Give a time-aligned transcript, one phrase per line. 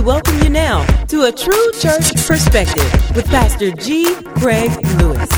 [0.00, 4.14] we welcome you now to a true church perspective with Pastor G.
[4.36, 5.28] Craig Lewis.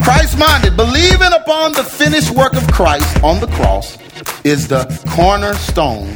[0.00, 3.98] Christ minded, believing upon the finished work of Christ on the cross
[4.44, 6.14] is the cornerstone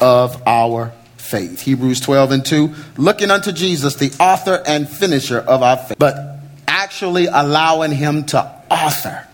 [0.00, 1.60] of our faith.
[1.60, 6.38] Hebrews 12 and 2, looking unto Jesus, the author and finisher of our faith, but
[6.66, 9.26] actually allowing him to author,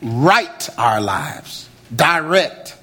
[0.00, 2.76] write our lives, direct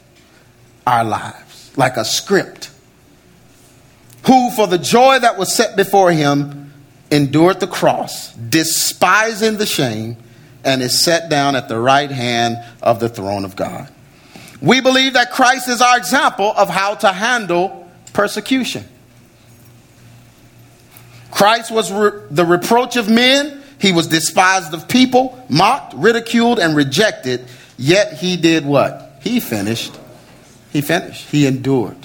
[0.85, 1.46] our lives
[1.77, 2.71] like a script.
[4.25, 6.73] Who, for the joy that was set before him,
[7.09, 10.17] endured the cross, despising the shame,
[10.65, 13.89] and is set down at the right hand of the throne of God.
[14.61, 18.83] We believe that Christ is our example of how to handle persecution.
[21.31, 23.61] Christ was re- the reproach of men.
[23.79, 27.45] He was despised of people, mocked, ridiculed, and rejected.
[27.77, 29.19] Yet he did what?
[29.21, 29.93] He finished.
[30.71, 31.29] He finished.
[31.29, 31.97] He endured.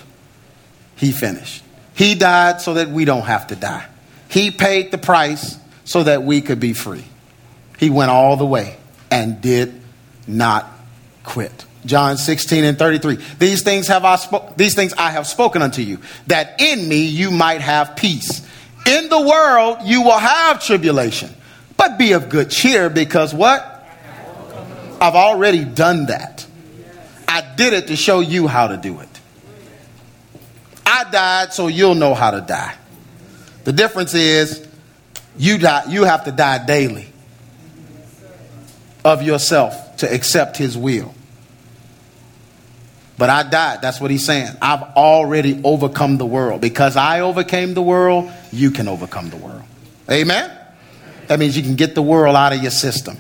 [0.97, 1.63] He finished.
[1.95, 3.87] He died so that we don't have to die.
[4.29, 7.05] He paid the price so that we could be free.
[7.79, 8.77] He went all the way
[9.11, 9.81] and did
[10.27, 10.71] not
[11.25, 11.67] quit.
[11.85, 13.19] John 16 and 33.
[13.39, 17.07] These things have I spo- these things I have spoken unto you, that in me
[17.07, 18.47] you might have peace.
[18.87, 21.31] In the world you will have tribulation.
[21.77, 23.69] But be of good cheer because what?
[25.01, 26.42] I've already done that.
[27.33, 29.09] I did it to show you how to do it.
[30.85, 32.75] I died so you'll know how to die.
[33.65, 34.69] The difference is
[35.39, 37.09] you die you have to die daily
[39.03, 41.15] of yourself to accept his will.
[43.17, 43.81] But I died.
[43.81, 44.51] That's what he's saying.
[44.61, 46.61] I've already overcome the world.
[46.61, 49.63] Because I overcame the world, you can overcome the world.
[50.11, 50.55] Amen?
[51.29, 53.17] That means you can get the world out of your system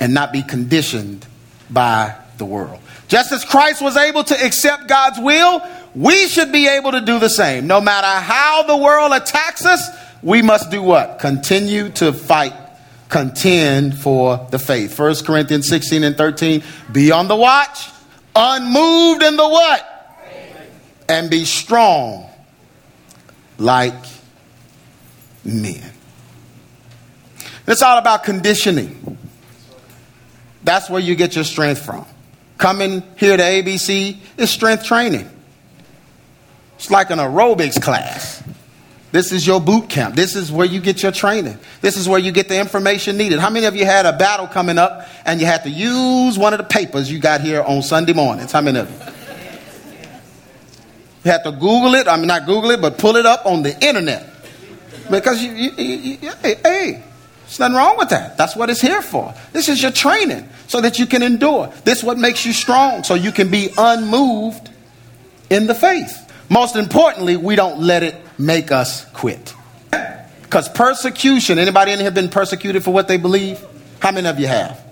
[0.00, 1.24] and not be conditioned
[1.70, 2.80] by the world.
[3.06, 5.62] Just as Christ was able to accept God's will,
[5.94, 7.68] we should be able to do the same.
[7.68, 9.88] No matter how the world attacks us,
[10.22, 11.20] we must do what?
[11.20, 12.54] Continue to fight,
[13.08, 14.98] contend for the faith.
[14.98, 16.64] 1 Corinthians 16 and 13.
[16.90, 17.90] Be on the watch
[18.34, 19.88] unmoved in the what?
[21.08, 22.28] And be strong
[23.58, 23.94] like
[25.44, 25.92] men.
[27.66, 29.18] It's all about conditioning.
[30.64, 32.06] That's where you get your strength from.
[32.58, 35.28] Coming here to ABC is strength training.
[36.76, 38.42] It's like an aerobics class.
[39.12, 40.14] This is your boot camp.
[40.14, 41.58] This is where you get your training.
[41.82, 43.40] This is where you get the information needed.
[43.40, 46.54] How many of you had a battle coming up and you had to use one
[46.54, 48.52] of the papers you got here on Sunday mornings?
[48.52, 49.12] How many of you?
[51.24, 52.08] You had to Google it.
[52.08, 54.28] I mean, not Google it, but pull it up on the internet.
[55.10, 57.04] Because you, you, you, you hey, hey,
[57.52, 58.38] there's nothing wrong with that.
[58.38, 59.34] That's what it's here for.
[59.52, 61.70] This is your training so that you can endure.
[61.84, 64.70] This is what makes you strong so you can be unmoved
[65.50, 66.32] in the faith.
[66.48, 69.54] Most importantly, we don't let it make us quit.
[70.44, 73.62] Because persecution, anybody in here been persecuted for what they believe?
[73.98, 74.82] How many of you have?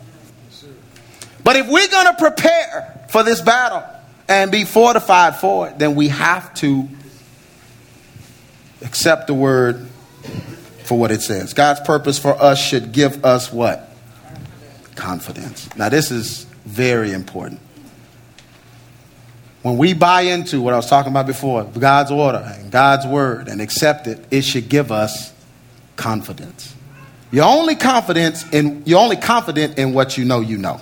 [1.42, 3.82] But if we're going to prepare for this battle
[4.28, 6.86] and be fortified for it, then we have to
[8.82, 9.88] accept the word
[10.90, 11.54] for what it says.
[11.54, 13.88] God's purpose for us should give us what?
[14.96, 15.68] Confidence.
[15.76, 17.60] Now, this is very important.
[19.62, 23.46] When we buy into what I was talking about before, God's order and God's word,
[23.46, 25.32] and accept it, it should give us
[25.94, 26.74] confidence.
[27.30, 30.80] You're only confidence in you're only confident in what you know you know.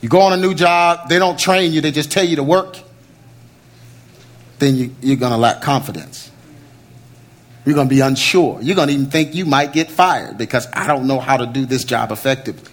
[0.00, 2.42] You go on a new job, they don't train you, they just tell you to
[2.42, 2.76] work,
[4.58, 6.32] then you, you're going to lack confidence.
[7.66, 8.60] You're going to be unsure.
[8.62, 11.46] You're going to even think you might get fired because I don't know how to
[11.46, 12.72] do this job effectively.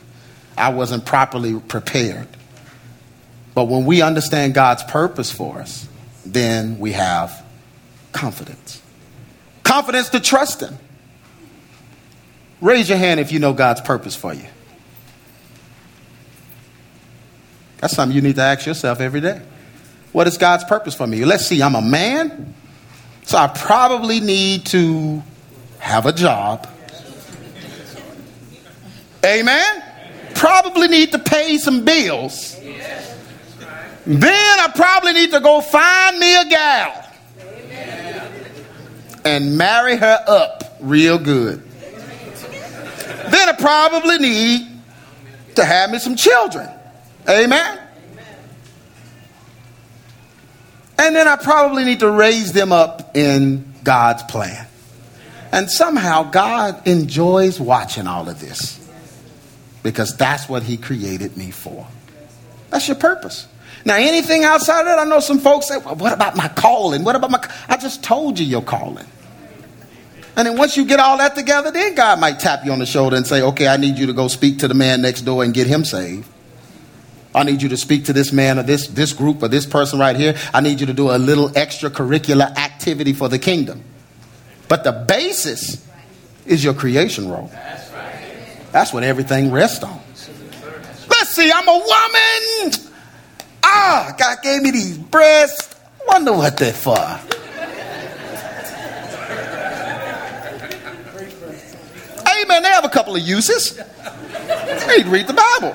[0.56, 2.28] I wasn't properly prepared.
[3.56, 5.88] But when we understand God's purpose for us,
[6.26, 7.44] then we have
[8.12, 8.82] confidence.
[9.64, 10.78] Confidence to trust Him.
[12.62, 14.46] Raise your hand if you know God's purpose for you.
[17.80, 19.42] That's something you need to ask yourself every day.
[20.14, 21.26] What is God's purpose for me?
[21.26, 22.54] Let's see, I'm a man,
[23.24, 25.24] so I probably need to
[25.80, 26.68] have a job.
[29.26, 29.84] Amen?
[30.36, 32.60] Probably need to pay some bills.
[34.06, 37.10] Then I probably need to go find me a gal
[39.24, 41.64] and marry her up real good.
[43.30, 44.68] Then I probably need
[45.56, 46.70] to have me some children.
[47.30, 47.80] Amen.
[50.98, 54.68] And then I probably need to raise them up in God's plan.
[55.52, 58.80] And somehow God enjoys watching all of this
[59.84, 61.88] because that's what He created me for.
[62.70, 63.48] That's your purpose.
[63.86, 67.04] Now, anything outside of that, I know some folks say, well, what about my calling?
[67.04, 67.50] What about my.
[67.68, 69.06] I just told you your calling.
[70.36, 72.86] And then once you get all that together, then God might tap you on the
[72.86, 75.44] shoulder and say, okay, I need you to go speak to the man next door
[75.44, 76.28] and get him saved.
[77.36, 80.00] I need you to speak to this man or this, this group or this person
[80.00, 80.36] right here.
[80.54, 83.84] I need you to do a little extracurricular activity for the kingdom.
[84.68, 85.86] But the basis
[86.46, 87.52] is your creation role.
[88.72, 90.00] That's what everything rests on.
[91.10, 92.90] Let's see, I'm a woman.
[93.64, 95.76] Ah, God gave me these breasts.
[96.08, 96.98] Wonder what they're for.
[102.44, 102.64] Amen.
[102.64, 103.80] They have a couple of uses.
[104.88, 105.74] Read, read the Bible.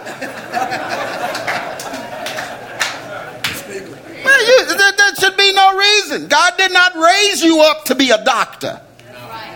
[4.28, 6.28] Man, you, there, there should be no reason.
[6.28, 8.80] God did not raise you up to be a doctor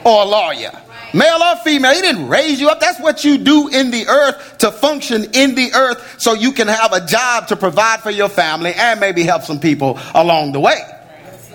[0.04, 0.72] or a lawyer
[1.14, 1.94] male or female.
[1.94, 2.80] He didn't raise you up.
[2.80, 6.68] That's what you do in the earth to function in the earth so you can
[6.68, 10.60] have a job to provide for your family and maybe help some people along the
[10.60, 10.80] way.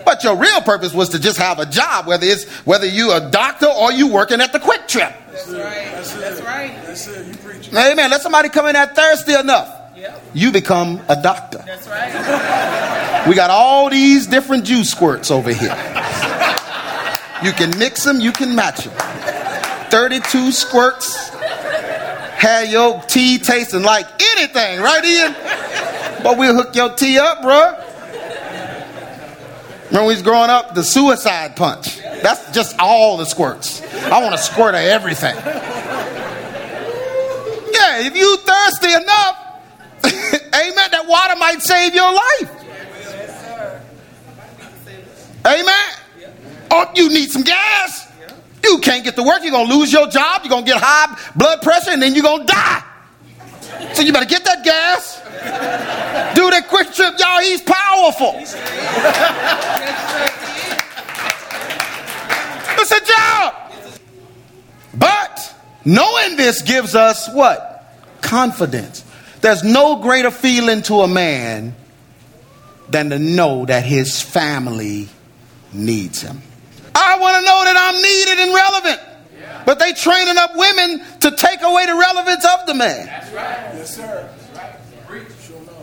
[0.05, 3.29] But your real purpose was to just have a job, whether it's whether you a
[3.29, 5.13] doctor or you working at the QuikTrip.
[5.31, 5.57] That's right.
[5.91, 6.73] That's, That's right.
[6.85, 7.27] That's it.
[7.27, 7.73] You preach.
[7.73, 8.09] Amen.
[8.09, 9.76] Let somebody come in that thirsty enough.
[10.33, 11.63] You become a doctor.
[11.65, 13.25] That's right.
[13.27, 15.75] We got all these different juice squirts over here.
[17.43, 18.93] You can mix them, you can match them.
[19.89, 21.29] 32 squirts.
[22.37, 24.05] Had your tea tasting like
[24.37, 25.33] anything, right, Ian?
[26.23, 27.83] But we'll hook your tea up, bruh.
[29.91, 31.99] When we was growing up, the suicide punch.
[32.21, 33.81] That's just all the squirts.
[34.05, 35.35] I want a squirt of everything.
[37.73, 39.46] Yeah, if you thirsty enough,
[40.05, 42.51] amen, that water might save your life.
[45.45, 46.33] Amen.
[46.69, 48.11] Oh, you need some gas.
[48.63, 49.43] You can't get to work.
[49.43, 50.41] You're going to lose your job.
[50.43, 52.83] You're going to get high blood pressure and then you're going to die.
[53.93, 55.21] So you better get that gas.
[56.35, 57.19] Do that QuikTrip.
[57.19, 58.33] Y'all, he's powerful.
[62.79, 63.53] it's a job.
[64.93, 65.55] But
[65.85, 67.95] knowing this gives us what?
[68.21, 69.03] Confidence.
[69.41, 71.75] There's no greater feeling to a man
[72.89, 75.09] than to know that his family
[75.73, 76.41] needs him.
[76.95, 79.01] I want to know that I'm needed and relevant.
[79.39, 79.63] Yeah.
[79.65, 83.05] But they training up women to take away the relevance of the man.
[83.05, 83.75] That's right.
[83.75, 84.29] Yes, sir.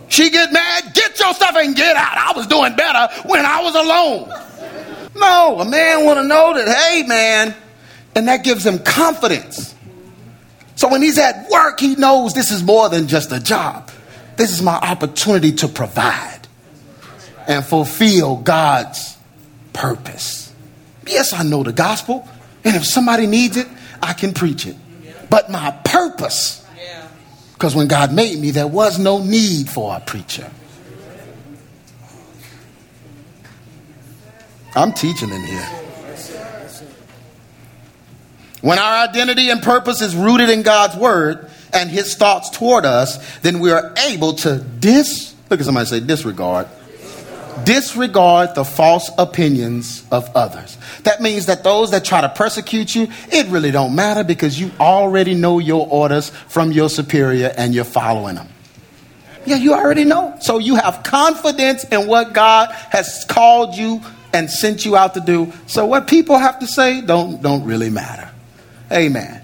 [0.08, 2.16] She get mad, get your stuff and get out.
[2.16, 4.28] I was doing better when I was alone.
[5.16, 7.54] No, a man want to know that, hey, man,
[8.14, 9.73] and that gives him confidence.
[10.76, 13.90] So when he's at work, he knows this is more than just a job.
[14.36, 16.40] This is my opportunity to provide
[17.46, 19.16] and fulfill God's
[19.72, 20.52] purpose.
[21.06, 22.28] Yes, I know the gospel.
[22.64, 23.68] And if somebody needs it,
[24.02, 24.76] I can preach it.
[25.30, 26.66] But my purpose,
[27.52, 30.50] because when God made me, there was no need for a preacher.
[34.74, 35.83] I'm teaching in here.
[38.64, 43.38] When our identity and purpose is rooted in God's word and his thoughts toward us,
[43.40, 46.66] then we are able to dis, look at somebody say disregard
[47.62, 50.76] disregard the false opinions of others.
[51.04, 54.72] That means that those that try to persecute you, it really don't matter because you
[54.80, 58.48] already know your orders from your superior and you're following them.
[59.46, 60.36] Yeah, you already know.
[60.40, 64.00] So you have confidence in what God has called you
[64.32, 65.52] and sent you out to do.
[65.66, 68.33] So what people have to say don't don't really matter.
[68.94, 69.42] Amen.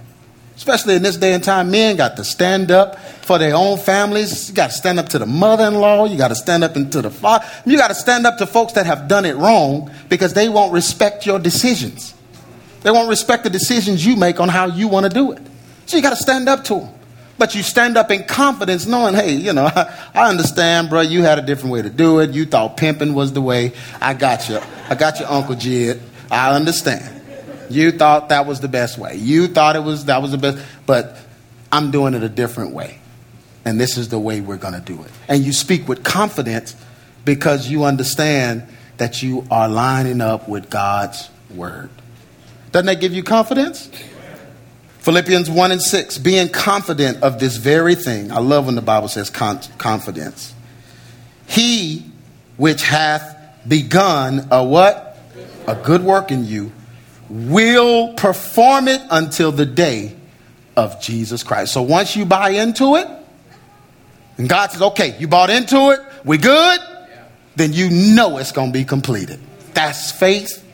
[0.56, 4.50] Especially in this day and time, men got to stand up for their own families.
[4.50, 6.04] You got to stand up to the mother in law.
[6.04, 7.46] You got to stand up to the father.
[7.64, 10.72] You got to stand up to folks that have done it wrong because they won't
[10.72, 12.14] respect your decisions.
[12.82, 15.40] They won't respect the decisions you make on how you want to do it.
[15.86, 16.94] So you got to stand up to them.
[17.38, 21.00] But you stand up in confidence, knowing, hey, you know, I, I understand, bro.
[21.00, 22.30] You had a different way to do it.
[22.30, 23.72] You thought pimping was the way.
[23.98, 24.60] I got you.
[24.90, 26.00] I got your Uncle Jid.
[26.30, 27.19] I understand.
[27.70, 29.16] You thought that was the best way.
[29.16, 31.16] You thought it was that was the best, but
[31.72, 32.98] I'm doing it a different way.
[33.64, 35.10] And this is the way we're going to do it.
[35.28, 36.74] And you speak with confidence
[37.24, 41.90] because you understand that you are lining up with God's word.
[42.72, 43.90] Doesn't that give you confidence?
[45.00, 48.30] Philippians 1 and 6, being confident of this very thing.
[48.30, 50.54] I love when the Bible says con- confidence.
[51.46, 52.04] He
[52.56, 53.36] which hath
[53.66, 55.18] begun a what?
[55.66, 56.72] A good work in you
[57.30, 60.16] will perform it until the day
[60.76, 61.72] of Jesus Christ.
[61.72, 63.08] So once you buy into it,
[64.36, 66.80] and God says, okay, you bought into it, we good,
[67.56, 69.38] then you know it's going to be completed.
[69.74, 70.66] That's faith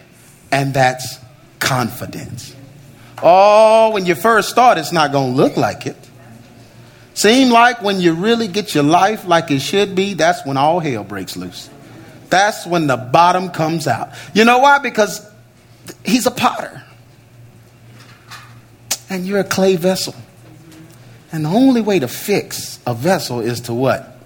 [0.51, 1.19] and that's
[1.59, 2.55] confidence.
[3.23, 5.97] Oh, when you first start, it's not going to look like it.
[7.15, 10.81] Seem like when you really get your life like it should be, that's when all
[10.81, 11.71] hell breaks loose.
[12.29, 14.11] That's when the bottom comes out.
[14.35, 14.79] You know why?
[14.79, 15.29] Because
[16.05, 16.83] he's a potter.
[19.09, 20.14] And you're a clay vessel.
[21.33, 24.19] And the only way to fix a vessel is to what?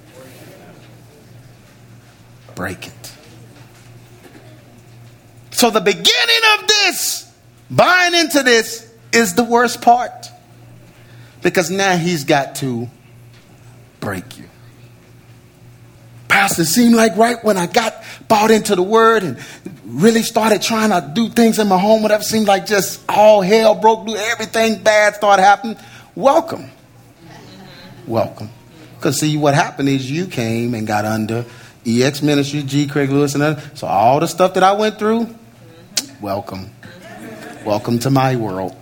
[2.55, 3.13] Break it.
[5.51, 7.31] So the beginning of this,
[7.71, 10.29] buying into this, is the worst part.
[11.43, 12.89] Because now he's got to
[14.01, 14.50] break you.
[16.31, 19.37] Pastor, it seemed like right when I got bought into the word and
[19.85, 23.75] really started trying to do things in my home, whatever seemed like just all hell
[23.75, 25.77] broke loose, everything bad started happening.
[26.15, 26.71] Welcome.
[28.07, 28.49] Welcome.
[28.95, 31.45] Because see, what happened is you came and got under
[31.85, 32.87] EX Ministry, G.
[32.87, 33.61] Craig Lewis, and.
[33.75, 35.35] So all the stuff that I went through,
[36.21, 36.71] welcome.
[37.65, 38.77] Welcome to my world.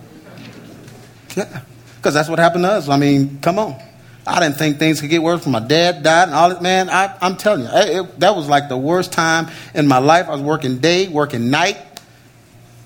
[1.35, 1.61] Yeah.
[1.95, 2.89] Because that's what happened to us.
[2.89, 3.88] I mean, come on.
[4.29, 6.61] I didn't think things could get worse my dad died and all that.
[6.61, 10.27] Man, I, am telling you, it, that was like the worst time in my life.
[10.27, 11.77] I was working day, working night.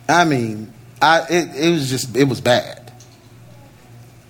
[0.08, 0.72] I mean,
[1.02, 2.80] I, it, it was just, it was bad.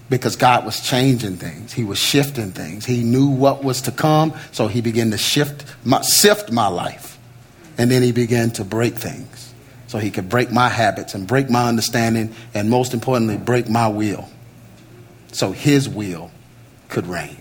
[0.10, 1.72] Because God was changing things.
[1.72, 2.86] He was shifting things.
[2.86, 7.18] He knew what was to come, so he began to shift, my, sift my life.
[7.78, 9.54] And then he began to break things.
[9.88, 13.88] So he could break my habits and break my understanding, and most importantly, break my
[13.88, 14.28] will.
[15.32, 16.32] So his will
[16.94, 17.38] could reign.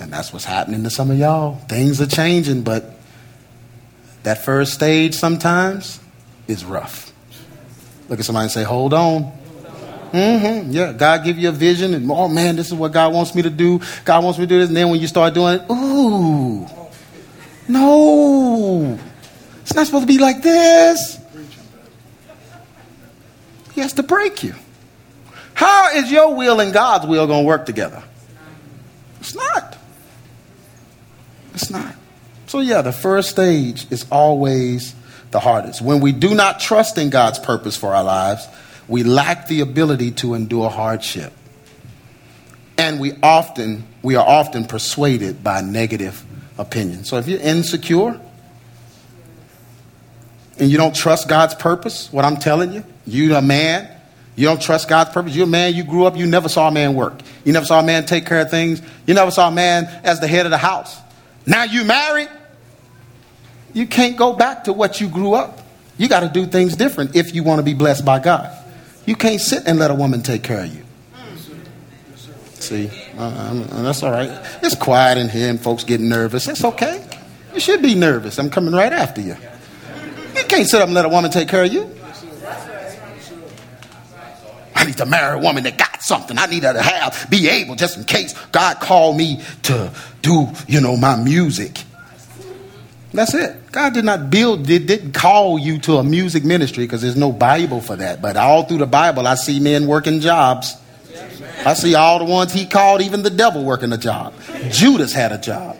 [0.00, 1.56] And that's what's happening to some of y'all.
[1.68, 2.94] Things are changing, but
[4.22, 6.00] that first stage sometimes
[6.46, 7.12] is rough.
[8.08, 9.32] Look at somebody and say, hold on.
[10.12, 10.70] Mm-hmm.
[10.72, 13.42] Yeah, God give you a vision, and oh man, this is what God wants me
[13.42, 13.80] to do.
[14.06, 16.66] God wants me to do this, and then when you start doing it, ooh,
[17.68, 18.98] no,
[19.60, 21.18] it's not supposed to be like this.
[23.74, 24.54] He has to break you.
[25.52, 28.02] How is your will and God's will going to work together?
[29.20, 29.76] It's not.
[31.54, 31.94] It's not.
[32.46, 34.94] So, yeah, the first stage is always
[35.30, 35.82] the hardest.
[35.82, 38.46] When we do not trust in God's purpose for our lives,
[38.86, 41.32] we lack the ability to endure hardship.
[42.78, 46.24] And we often we are often persuaded by negative
[46.56, 47.08] opinions.
[47.08, 48.20] So if you're insecure
[50.58, 53.90] and you don't trust God's purpose, what I'm telling you, you're a man,
[54.38, 55.34] you don't trust God's purpose.
[55.34, 57.22] You're a man, you grew up, you never saw a man work.
[57.44, 58.80] You never saw a man take care of things.
[59.04, 60.96] You never saw a man as the head of the house.
[61.44, 62.28] Now you married,
[63.72, 65.58] you can't go back to what you grew up.
[65.96, 68.56] You got to do things different if you want to be blessed by God.
[69.06, 70.84] You can't sit and let a woman take care of you.
[72.60, 74.30] See, uh, that's all right.
[74.62, 76.46] It's quiet in here and folks getting nervous.
[76.46, 77.04] It's okay.
[77.54, 78.38] You should be nervous.
[78.38, 79.36] I'm coming right after you.
[80.36, 81.97] You can't sit up and let a woman take care of you.
[84.88, 86.38] Need to marry a woman that got something.
[86.38, 89.92] I need her to have, be able, just in case God called me to
[90.22, 91.84] do, you know, my music.
[93.12, 93.70] That's it.
[93.70, 97.32] God did not build, did, didn't call you to a music ministry because there's no
[97.32, 98.22] Bible for that.
[98.22, 100.74] But all through the Bible, I see men working jobs.
[101.66, 104.32] I see all the ones he called, even the devil working a job.
[104.70, 105.76] Judas had a job.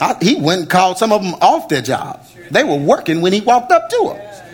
[0.00, 2.26] I, he went and called some of them off their job.
[2.50, 4.45] They were working when he walked up to them.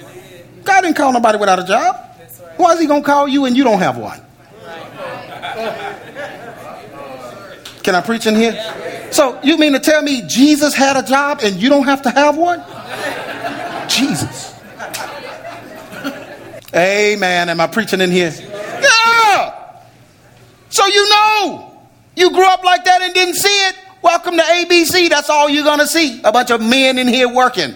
[0.64, 1.97] God didn't call nobody without a job.
[2.57, 4.21] Why is he going to call you and you don't have one?
[7.83, 9.11] Can I preach in here?
[9.11, 12.11] So you mean to tell me Jesus had a job and you don't have to
[12.11, 12.62] have one?
[13.88, 14.54] Jesus.
[16.75, 17.49] Amen.
[17.49, 18.33] Am I preaching in here?
[18.33, 19.81] Yeah.
[20.71, 21.69] So you know.
[22.14, 23.76] You grew up like that and didn't see it.
[24.02, 25.09] Welcome to ABC.
[25.09, 26.21] That's all you're going to see.
[26.25, 27.75] A bunch of men in here working.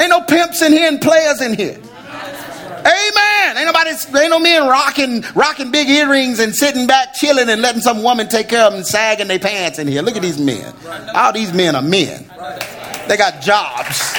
[0.00, 1.78] Ain't no pimps in here and players in here.
[2.84, 3.56] Amen.
[3.56, 7.80] Ain't nobody, ain't no men rocking, rocking big earrings and sitting back chilling and letting
[7.80, 10.02] some woman take care of them sagging their pants in here.
[10.02, 10.74] Look at these men.
[11.14, 12.30] All these men are men.
[13.08, 14.12] They got jobs.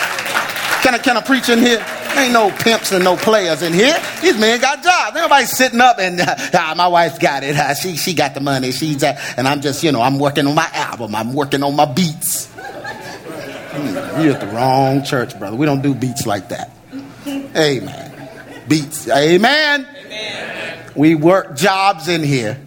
[0.82, 1.84] Can I, can I preach in here?
[2.16, 4.00] Ain't no pimps and no players in here.
[4.22, 5.16] These men got jobs.
[5.16, 7.56] Ain't nobody sitting up and ah, my wife's got it.
[7.56, 8.72] Uh, she she got the money.
[8.72, 11.14] She's uh, and I'm just you know I'm working on my album.
[11.14, 12.55] I'm working on my beats.
[13.76, 15.56] You're at the wrong church, brother.
[15.58, 16.72] We don't do beats like that.
[17.28, 18.30] Amen.
[18.68, 19.10] Beats.
[19.10, 19.88] Amen.
[20.06, 20.80] Amen.
[20.96, 22.60] We work jobs in here.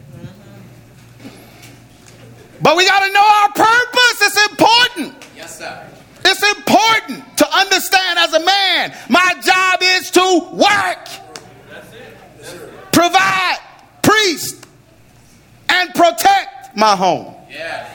[2.61, 4.23] But we got to know our purpose.
[4.23, 5.15] It's important.
[5.37, 5.87] Yes, sir.
[6.25, 11.09] It's important to understand as a man, my job is to work,
[11.71, 12.93] That's it.
[12.93, 13.59] provide,
[14.03, 14.67] priest,
[15.69, 17.35] and protect my home.
[17.51, 17.89] Yeah.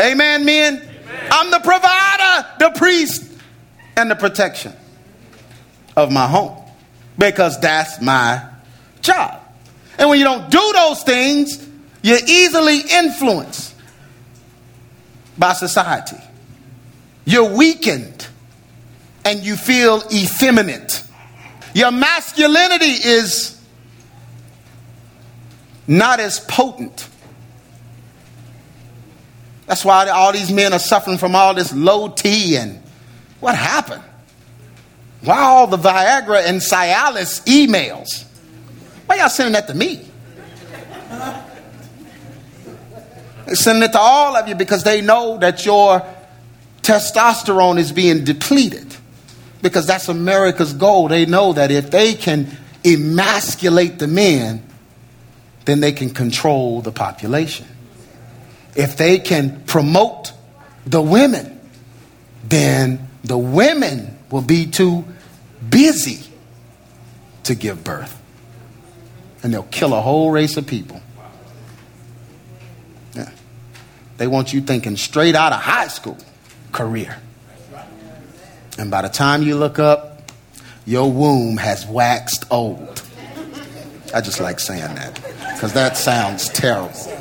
[0.00, 0.88] Amen, men.
[1.30, 1.86] I'm the provider,
[2.62, 3.28] the priest,
[3.96, 4.72] and the protection
[5.96, 6.58] of my home.
[7.18, 8.42] because that's my
[9.02, 9.38] job.
[9.98, 11.68] And when you don't do those things,
[12.02, 13.74] you're easily influenced
[15.36, 16.16] by society.
[17.26, 18.26] You're weakened
[19.26, 21.04] and you feel effeminate.
[21.74, 23.60] Your masculinity is
[25.86, 27.08] not as potent.
[29.72, 32.82] That's why all these men are suffering from all this low T and
[33.40, 34.02] what happened?
[35.22, 38.24] Why all the Viagra and Cialis emails?
[39.06, 40.06] Why y'all sending that to me?
[43.46, 46.06] They're sending it to all of you because they know that your
[46.82, 48.94] testosterone is being depleted.
[49.62, 51.08] Because that's America's goal.
[51.08, 54.62] They know that if they can emasculate the men,
[55.64, 57.64] then they can control the population.
[58.74, 60.32] If they can promote
[60.86, 61.60] the women,
[62.44, 65.04] then the women will be too
[65.68, 66.20] busy
[67.44, 68.18] to give birth.
[69.42, 71.00] And they'll kill a whole race of people.
[73.14, 73.30] Yeah.
[74.16, 76.18] They want you thinking straight out of high school
[76.70, 77.18] career.
[78.78, 80.32] And by the time you look up,
[80.86, 83.02] your womb has waxed old.
[84.14, 85.14] I just like saying that
[85.54, 87.11] because that sounds terrible.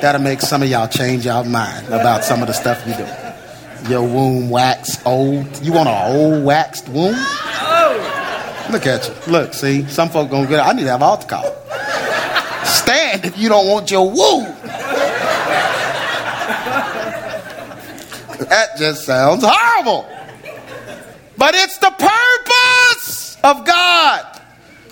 [0.00, 3.90] That'll make some of y'all change y'all mind about some of the stuff you do.
[3.90, 5.46] Your womb wax old.
[5.62, 7.14] You want an old waxed womb?
[7.16, 8.68] Oh.
[8.70, 9.32] Look at you.
[9.32, 10.60] Look, see, some folk gonna get.
[10.64, 11.54] I need to have altar call.
[12.64, 14.54] Stand if you don't want your womb.
[18.48, 20.08] That just sounds horrible.
[21.36, 24.37] But it's the purpose of God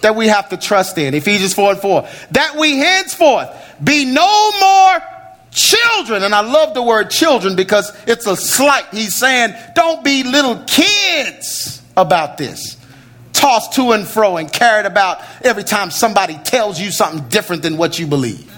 [0.02, 1.14] that we have to trust in.
[1.14, 2.08] Ephesians 4 and 4.
[2.32, 3.48] That we henceforth
[3.82, 5.02] be no more
[5.50, 6.22] children.
[6.22, 8.86] And I love the word children because it's a slight.
[8.92, 12.76] He's saying, don't be little kids about this.
[13.32, 17.76] Tossed to and fro and carried about every time somebody tells you something different than
[17.76, 18.52] what you believe.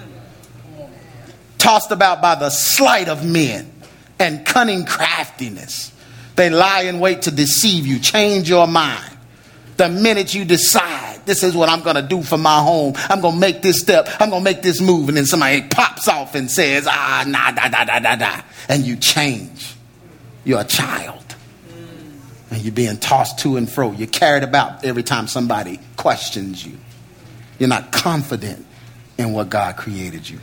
[1.59, 3.73] Tossed about by the sleight of men
[4.18, 5.92] and cunning craftiness.
[6.37, 9.17] They lie in wait to deceive you, change your mind.
[9.79, 13.21] The minute you decide, this is what I'm going to do for my home, I'm
[13.21, 16.09] going to make this step, I'm going to make this move, and then somebody pops
[16.09, 18.43] off and says, ah, nah, da, da, da, da, da.
[18.69, 19.75] And you change.
[20.45, 21.25] You're a child.
[22.51, 23.93] And you're being tossed to and fro.
[23.93, 26.77] You're carried about every time somebody questions you.
[27.59, 28.67] You're not confident
[29.17, 30.41] in what God created you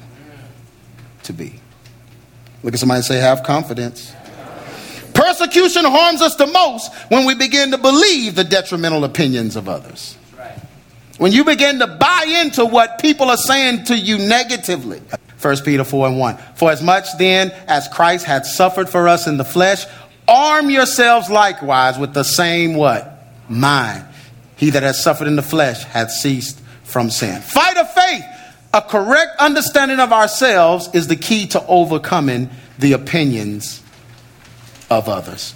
[1.24, 1.60] to be.
[2.64, 4.14] Look at somebody say, have confidence.
[5.56, 10.18] Persecution harms us the most when we begin to believe the detrimental opinions of others.
[11.18, 15.02] When you begin to buy into what people are saying to you negatively.
[15.42, 16.38] 1 Peter 4 and 1.
[16.56, 19.86] For as much then as Christ had suffered for us in the flesh,
[20.28, 23.26] arm yourselves likewise with the same what?
[23.48, 24.04] Mind.
[24.58, 27.42] He that has suffered in the flesh hath ceased from sin.
[27.42, 28.26] Fight of faith
[28.74, 33.82] a correct understanding of ourselves is the key to overcoming the opinions
[34.90, 35.54] of others.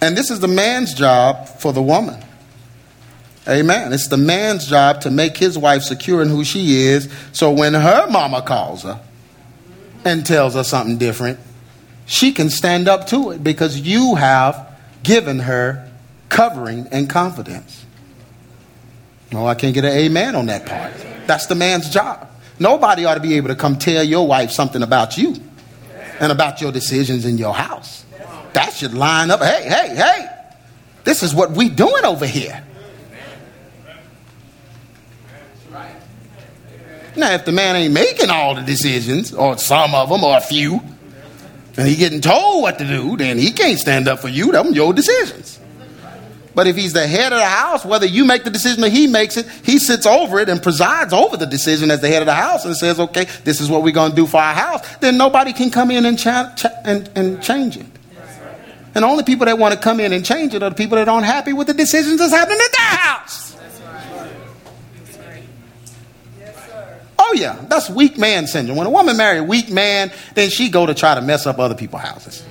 [0.00, 2.22] And this is the man's job for the woman.
[3.48, 3.92] Amen.
[3.92, 7.10] It's the man's job to make his wife secure in who she is.
[7.32, 9.00] So when her mama calls her
[10.04, 11.40] and tells her something different,
[12.04, 15.90] she can stand up to it because you have given her
[16.28, 17.86] covering and confidence.
[19.32, 20.92] No, I can't get an amen on that part.
[21.26, 22.28] That's the man's job.
[22.58, 25.36] Nobody ought to be able to come tell your wife something about you
[26.20, 28.04] and about your decisions in your house.
[28.58, 29.40] That should line up.
[29.40, 30.28] Hey, hey, hey.
[31.04, 32.60] This is what we doing over here.
[37.14, 40.40] Now, if the man ain't making all the decisions, or some of them, or a
[40.40, 40.80] few,
[41.76, 44.50] and he getting told what to do, then he can't stand up for you.
[44.50, 45.60] Them your decisions.
[46.52, 49.06] But if he's the head of the house, whether you make the decision or he
[49.06, 52.26] makes it, he sits over it and presides over the decision as the head of
[52.26, 54.96] the house and says, okay, this is what we're going to do for our house.
[54.96, 57.86] Then nobody can come in and, cha- cha- and, and change it.
[58.98, 60.96] And the only people that want to come in and change it are the people
[60.96, 63.56] that aren't happy with the decisions that's happening at their house.
[67.16, 68.76] Oh yeah, that's weak man syndrome.
[68.76, 71.60] When a woman marry a weak man, then she go to try to mess up
[71.60, 72.44] other people's houses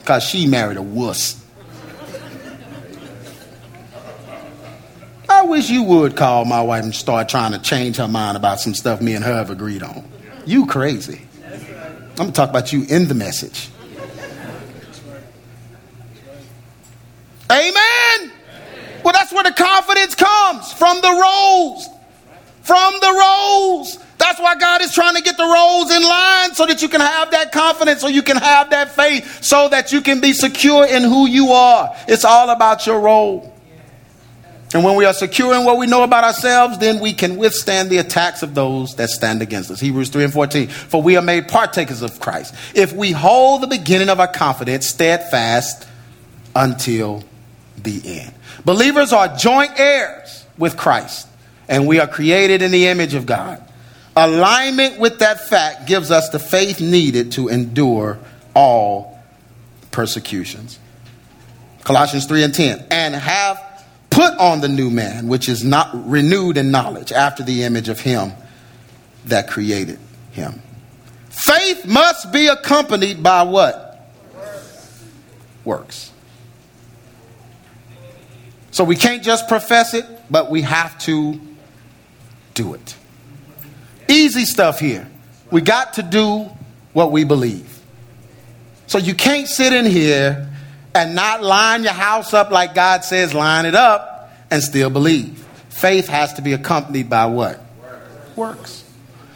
[0.00, 1.42] because she married a wuss.
[5.30, 8.60] I wish you would call my wife and start trying to change her mind about
[8.60, 10.06] some stuff me and her have agreed on.
[10.44, 11.22] You crazy.
[11.46, 13.70] I'm going to talk about you in the message.
[17.50, 18.32] Amen.
[19.04, 21.88] Well, that's where the confidence comes from the roles.
[22.62, 23.98] From the roles.
[24.18, 27.00] That's why God is trying to get the roles in line so that you can
[27.00, 30.86] have that confidence, so you can have that faith, so that you can be secure
[30.86, 31.96] in who you are.
[32.06, 33.56] It's all about your role.
[34.72, 37.90] And when we are secure in what we know about ourselves, then we can withstand
[37.90, 39.80] the attacks of those that stand against us.
[39.80, 40.68] Hebrews 3 and 14.
[40.68, 42.54] For we are made partakers of Christ.
[42.74, 45.88] If we hold the beginning of our confidence steadfast
[46.54, 47.24] until
[47.84, 48.32] the end.
[48.64, 51.28] Believers are joint heirs with Christ,
[51.68, 53.62] and we are created in the image of God.
[54.16, 58.18] Alignment with that fact gives us the faith needed to endure
[58.54, 59.18] all
[59.90, 60.78] persecutions.
[61.84, 62.86] Colossians 3 and 10.
[62.90, 63.70] And have
[64.10, 68.00] Put on the new man, which is not renewed in knowledge after the image of
[68.00, 68.32] him
[69.26, 70.00] that created
[70.32, 70.60] him.
[71.30, 74.12] Faith must be accompanied by what?
[74.34, 75.04] Works.
[75.64, 76.12] Works.
[78.80, 81.38] So we can't just profess it, but we have to
[82.54, 82.96] do it.
[84.08, 85.06] Easy stuff here.
[85.50, 86.48] We got to do
[86.94, 87.78] what we believe.
[88.86, 90.48] So you can't sit in here
[90.94, 95.46] and not line your house up like God says, line it up and still believe.
[95.68, 97.60] Faith has to be accompanied by what?
[98.34, 98.82] Works.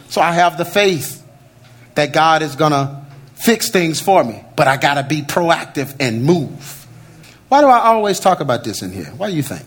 [0.09, 1.23] So I have the faith
[1.93, 3.05] that God is going to
[3.35, 6.84] fix things for me, but I got to be proactive and move.
[7.55, 9.05] Why do I always talk about this in here?
[9.15, 9.63] What do you think?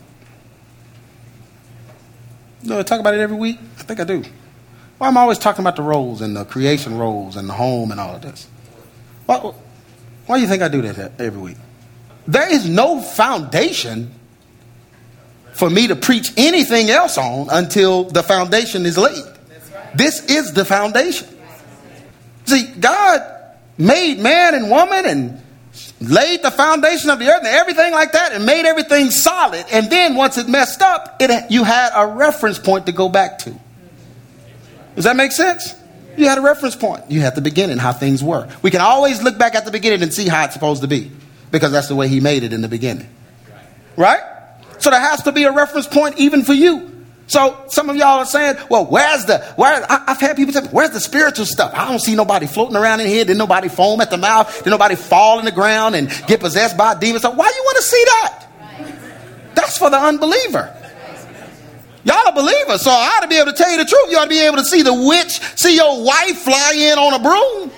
[2.61, 3.57] No, I talk about it every week?
[3.79, 4.23] I think I do.
[4.99, 7.89] Why am I always talking about the roles and the creation roles and the home
[7.89, 8.47] and all of this?
[9.25, 9.37] Why,
[10.27, 11.57] why do you think I do that every week?
[12.27, 14.13] There is no foundation
[15.53, 19.25] for me to preach anything else on until the foundation is laid.
[19.95, 21.27] This is the foundation.
[22.45, 23.23] See, God
[23.79, 25.41] made man and woman and
[26.01, 29.65] laid the foundation of the earth and everything like that and made everything solid.
[29.71, 33.39] And then once it messed up, it, you had a reference point to go back
[33.39, 33.53] to.
[34.95, 35.75] Does that make sense?
[36.17, 37.09] You had a reference point.
[37.09, 38.49] You had the beginning, how things were.
[38.61, 41.11] We can always look back at the beginning and see how it's supposed to be
[41.51, 43.07] because that's the way he made it in the beginning.
[43.95, 44.21] Right?
[44.79, 46.98] So there has to be a reference point even for you.
[47.29, 50.67] So some of y'all are saying, well, where's the, where, I, have had people say,
[50.71, 51.71] where's the spiritual stuff?
[51.75, 53.23] I don't see nobody floating around in here.
[53.23, 54.63] Did nobody foam at the mouth?
[54.63, 57.21] Did nobody fall in the ground and get possessed by demons?
[57.21, 58.45] So why you want to see that?
[59.53, 60.75] That's for the unbeliever.
[62.03, 64.09] Y'all are believers, so I ought to be able to tell you the truth.
[64.09, 67.13] You ought to be able to see the witch, see your wife fly in on
[67.13, 67.69] a broom.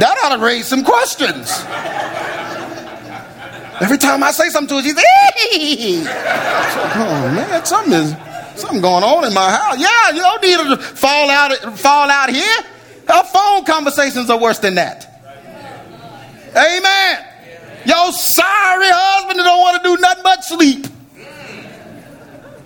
[0.00, 1.50] That ought to raise some questions.
[3.82, 6.04] Every time I say something to her, she's, hey!
[6.94, 9.78] oh man, something is something going on in my house.
[9.78, 12.58] Yeah, you don't need to fall out, fall out here.
[13.08, 15.08] Our phone conversations are worse than that.
[16.54, 17.24] Amen.
[17.84, 20.86] Your sorry husband don't want to do nothing but sleep.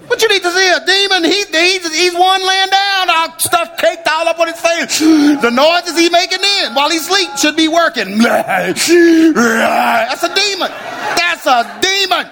[0.06, 1.24] What you need to see a demon?
[1.24, 4.98] He, he's, he's one laying down, all stuff caked all up on his face.
[5.00, 8.18] The noises he making in while he sleep should be working.
[8.22, 10.70] That's a demon.
[10.70, 12.30] That's a demon.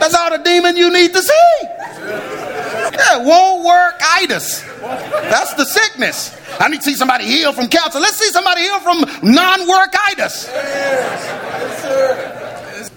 [0.00, 1.58] That's all the demon you need to see.
[1.62, 4.62] Yeah, won't work itis.
[4.80, 6.36] That's the sickness.
[6.60, 8.00] I need to see somebody heal from cancer.
[8.00, 10.48] Let's see somebody heal from non-workitis.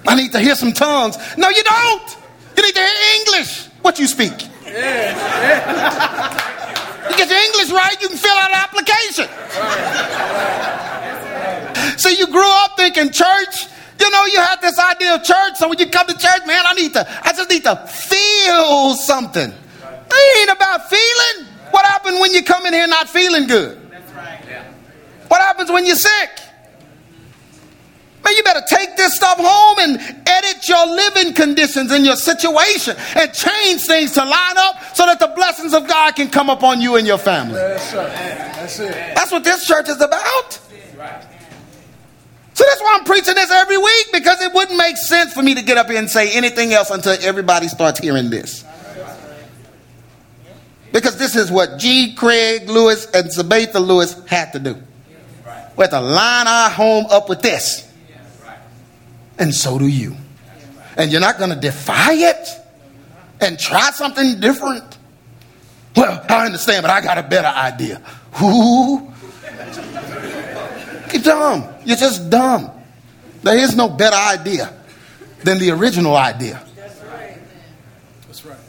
[0.07, 1.17] I need to hear some tongues.
[1.37, 2.18] No, you don't.
[2.59, 3.67] You need to hear English.
[3.81, 4.33] What you speak.
[4.65, 5.15] Yeah.
[7.09, 9.29] you get your English right, you can fill out an application.
[11.97, 13.67] So you grew up thinking church.
[13.97, 15.55] You know, you had this idea of church.
[15.55, 18.93] So when you come to church, man, I need to, I just need to feel
[18.95, 19.53] something.
[19.53, 21.47] It ain't about feeling.
[21.71, 23.77] What happens when you come in here not feeling good?
[25.29, 26.29] What happens when you're sick?
[28.29, 32.95] Man, you better take this stuff home and edit your living conditions and your situation
[33.15, 36.79] and change things to line up so that the blessings of God can come upon
[36.79, 37.55] you and your family.
[37.55, 38.91] That's, that's it.
[39.15, 40.59] That's what this church is about.
[42.53, 45.55] So that's why I'm preaching this every week because it wouldn't make sense for me
[45.55, 48.63] to get up here and say anything else until everybody starts hearing this.
[50.91, 52.13] Because this is what G.
[52.13, 54.75] Craig Lewis and Sabatha Lewis had to do.
[55.77, 57.88] We have to line our home up with this
[59.39, 60.15] and so do you.
[60.97, 62.49] And you're not going to defy it
[63.39, 64.97] and try something different.
[65.95, 67.97] Well, I understand, but I got a better idea.
[68.33, 69.11] Who?
[71.13, 71.67] You're dumb.
[71.85, 72.69] You're just dumb.
[73.41, 74.73] There is no better idea
[75.43, 76.61] than the original idea.
[76.75, 77.37] That's right.
[78.27, 78.59] That's right.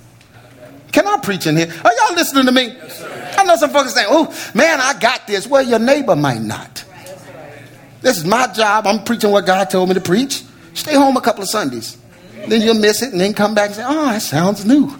[0.92, 1.66] Can I preach in here?
[1.84, 2.68] Are y'all listening to me?
[2.68, 3.02] Yes,
[3.36, 5.46] I know some folks saying, oh, man, I got this.
[5.46, 6.84] Well, your neighbor might not.
[8.00, 8.86] This is my job.
[8.86, 10.42] I'm preaching what God told me to preach.
[10.74, 11.96] Stay home a couple of Sundays.
[12.48, 14.94] Then you'll miss it and then come back and say, oh, that sounds new.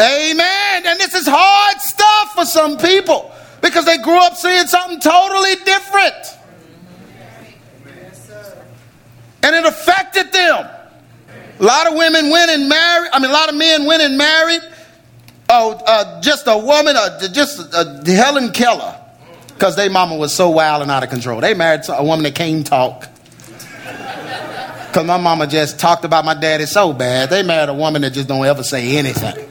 [0.00, 0.86] Amen.
[0.86, 5.56] And this is hard stuff for some people because they grew up seeing something totally
[5.64, 6.38] different.
[9.42, 10.68] And it affected them.
[11.60, 14.16] A lot of women went and married, I mean, a lot of men went and
[14.16, 14.60] married.
[15.48, 19.00] Oh, uh, just a woman, uh, just uh, Helen Keller,
[19.58, 21.40] because their mama was so wild and out of control.
[21.40, 23.08] They married a woman that can't talk.
[24.86, 27.28] Because my mama just talked about my daddy so bad.
[27.28, 29.48] They married a woman that just don't ever say anything.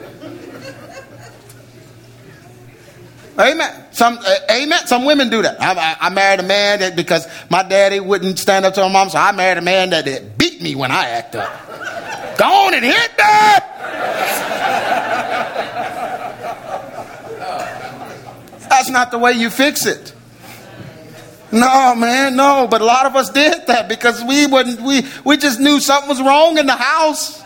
[3.37, 3.85] Amen.
[3.91, 4.87] Some, uh, amen.
[4.87, 5.61] Some women do that.
[5.61, 8.91] I, I, I, married a man that because my daddy wouldn't stand up to my
[8.91, 11.49] mom, so I married a man that, that beat me when I act up.
[12.37, 14.66] Go on and hit that.
[18.77, 20.13] That's not the way you fix it.
[21.51, 22.67] No, man, no.
[22.69, 24.79] But a lot of us did that because we wouldn't.
[24.81, 27.43] We we just knew something was wrong in the house.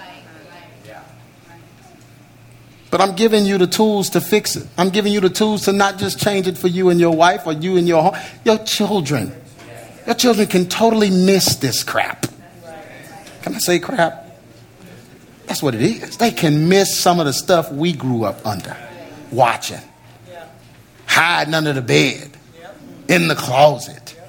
[2.89, 4.67] But I'm giving you the tools to fix it.
[4.77, 7.47] I'm giving you the tools to not just change it for you and your wife
[7.47, 9.33] or you and your home, your children.
[10.05, 12.25] Your children can totally miss this crap.
[13.43, 14.37] Can I say crap?
[15.45, 16.17] That's what it is.
[16.17, 18.75] They can miss some of the stuff we grew up under,
[19.31, 19.79] watching,
[21.21, 22.31] hiding under the bed,
[23.07, 24.19] in the closet,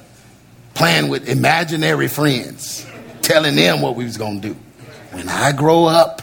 [0.75, 2.87] playing with imaginary friends,
[3.23, 4.57] telling them what we was to do.
[5.13, 6.21] When I grow up,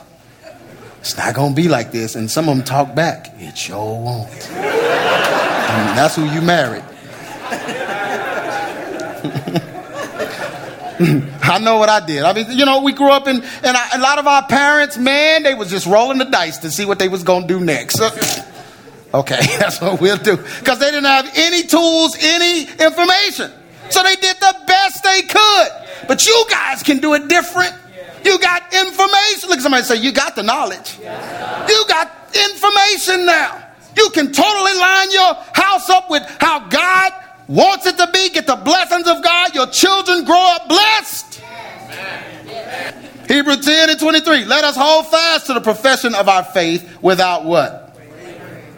[0.99, 2.15] it's not to be like this.
[2.15, 3.33] And some of them talk back.
[3.37, 4.29] It sure won't.
[4.51, 6.83] And that's who you married.
[11.41, 12.23] I know what I did.
[12.23, 13.43] I mean, you know, we grew up in, and
[13.77, 16.85] I, a lot of our parents, man, they was just rolling the dice to see
[16.85, 17.99] what they was to do next.
[19.13, 20.37] okay, that's what we'll do.
[20.37, 23.51] Because they didn't have any tools, any information.
[23.89, 25.67] So they did the best they could.
[26.07, 27.73] But you guys can do it different.
[28.23, 29.49] You got information.
[29.49, 30.97] Look at somebody say, You got the knowledge.
[30.99, 33.65] You got information now.
[33.95, 37.13] You can totally line your house up with how God
[37.47, 38.29] wants it to be.
[38.29, 39.55] Get the blessings of God.
[39.55, 41.41] Your children grow up blessed.
[43.27, 44.45] Hebrew 10 and 23.
[44.45, 47.88] Let us hold fast to the profession of our faith without what?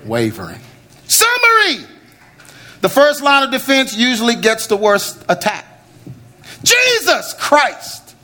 [0.06, 0.60] Wavering.
[1.08, 1.86] Summary.
[2.82, 5.66] The first line of defense usually gets the worst attack.
[6.64, 8.16] Jesus Christ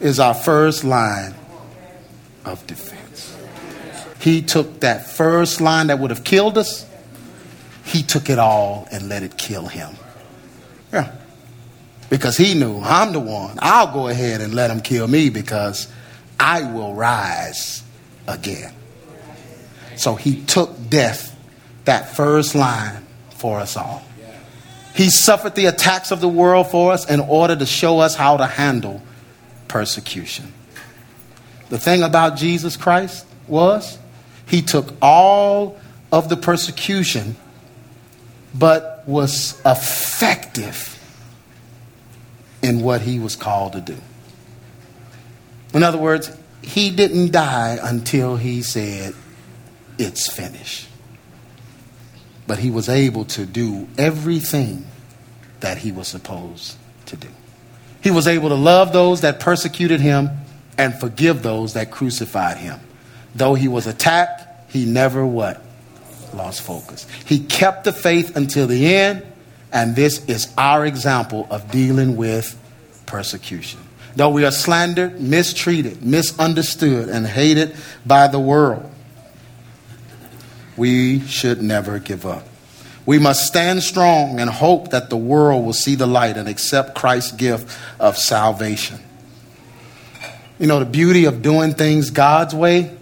[0.00, 1.34] is our first line
[2.44, 3.36] of defense.
[4.20, 6.86] He took that first line that would have killed us,
[7.84, 9.94] he took it all and let it kill him.
[10.92, 11.12] Yeah.
[12.08, 13.58] Because he knew I'm the one.
[13.60, 15.88] I'll go ahead and let him kill me because
[16.38, 17.82] I will rise
[18.26, 18.72] again.
[19.96, 21.36] So he took death,
[21.84, 23.04] that first line,
[23.36, 24.02] for us all.
[24.94, 28.36] He suffered the attacks of the world for us in order to show us how
[28.36, 29.02] to handle
[29.66, 30.52] persecution.
[31.68, 33.98] The thing about Jesus Christ was
[34.46, 35.76] he took all
[36.12, 37.36] of the persecution,
[38.54, 40.90] but was effective
[42.62, 43.96] in what he was called to do.
[45.74, 46.30] In other words,
[46.62, 49.14] he didn't die until he said,
[49.98, 50.88] It's finished.
[52.46, 54.86] But he was able to do everything
[55.60, 56.76] that he was supposed
[57.06, 57.28] to do.
[58.02, 60.30] He was able to love those that persecuted him
[60.76, 62.80] and forgive those that crucified him.
[63.34, 65.62] Though he was attacked, he never what?
[66.34, 67.06] Lost focus.
[67.24, 69.24] He kept the faith until the end,
[69.72, 72.60] and this is our example of dealing with
[73.06, 73.80] persecution.
[74.16, 78.90] Though we are slandered, mistreated, misunderstood, and hated by the world,
[80.76, 82.44] we should never give up.
[83.06, 86.94] We must stand strong and hope that the world will see the light and accept
[86.94, 88.98] Christ's gift of salvation.
[90.58, 92.96] You know, the beauty of doing things God's way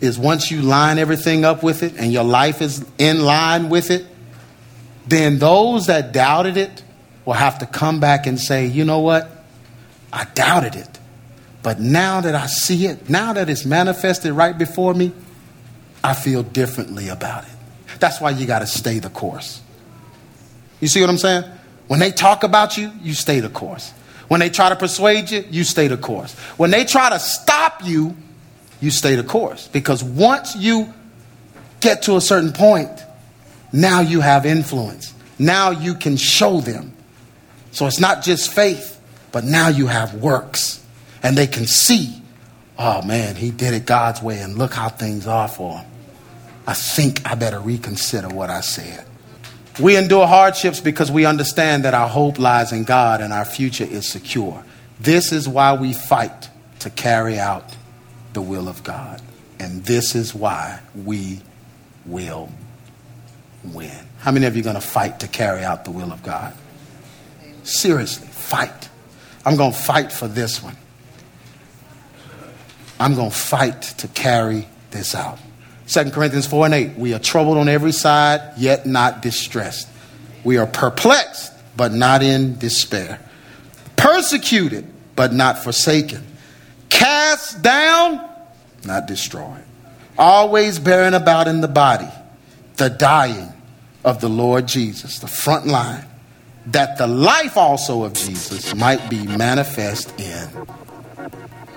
[0.00, 3.90] is once you line everything up with it and your life is in line with
[3.90, 4.06] it,
[5.06, 6.82] then those that doubted it
[7.24, 9.28] will have to come back and say, you know what?
[10.12, 10.98] I doubted it.
[11.62, 15.12] But now that I see it, now that it's manifested right before me,
[16.04, 17.50] I feel differently about it.
[18.00, 19.60] That's why you got to stay the course.
[20.80, 21.44] You see what I'm saying?
[21.86, 23.92] When they talk about you, you stay the course.
[24.28, 26.34] When they try to persuade you, you stay the course.
[26.56, 28.16] When they try to stop you,
[28.80, 29.68] you stay the course.
[29.68, 30.92] Because once you
[31.80, 33.04] get to a certain point,
[33.72, 35.14] now you have influence.
[35.38, 36.94] Now you can show them.
[37.72, 39.00] So it's not just faith,
[39.32, 40.84] but now you have works.
[41.22, 42.20] And they can see,
[42.78, 45.91] oh man, he did it God's way, and look how things are for him.
[46.66, 49.06] I think I better reconsider what I said.
[49.80, 53.84] We endure hardships because we understand that our hope lies in God and our future
[53.84, 54.62] is secure.
[55.00, 57.74] This is why we fight to carry out
[58.34, 59.20] the will of God.
[59.58, 61.40] And this is why we
[62.04, 62.50] will
[63.64, 64.06] win.
[64.18, 66.54] How many of you are going to fight to carry out the will of God?
[67.62, 68.88] Seriously, fight.
[69.44, 70.76] I'm going to fight for this one.
[73.00, 75.38] I'm going to fight to carry this out.
[75.88, 76.98] 2 Corinthians 4 and 8.
[76.98, 79.88] We are troubled on every side, yet not distressed.
[80.44, 83.20] We are perplexed, but not in despair.
[83.96, 86.24] Persecuted, but not forsaken.
[86.88, 88.28] Cast down,
[88.84, 89.64] not destroyed.
[90.18, 92.08] Always bearing about in the body
[92.76, 93.52] the dying
[94.04, 96.04] of the Lord Jesus, the front line,
[96.66, 100.48] that the life also of Jesus might be manifest in.